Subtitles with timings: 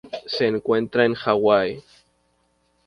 [0.25, 1.83] Se encuentran en Hawái.